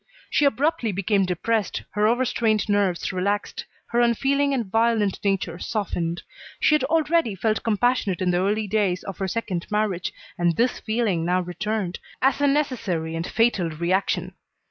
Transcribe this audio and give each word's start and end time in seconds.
She 0.31 0.45
abruptly 0.45 0.91
became 0.91 1.25
depressed, 1.25 1.83
her 1.91 2.07
overstrained 2.07 2.67
nerves 2.67 3.13
relaxed, 3.13 3.67
her 3.89 3.99
unfeeling 3.99 4.51
and 4.51 4.65
violent 4.65 5.19
nature 5.23 5.59
softened. 5.59 6.23
She 6.59 6.73
had 6.73 6.83
already 6.85 7.35
felt 7.35 7.61
compassionate 7.61 8.19
in 8.19 8.31
the 8.31 8.39
early 8.41 8.65
days 8.65 9.03
of 9.03 9.19
her 9.19 9.27
second 9.27 9.67
marriage, 9.69 10.11
and 10.39 10.55
this 10.55 10.79
feeling 10.79 11.23
now 11.23 11.41
returned, 11.41 11.99
as 12.19 12.41
a 12.41 12.47
necessary 12.47 13.15
and 13.15 13.27
fatal 13.27 13.69
reaction. 13.69 14.33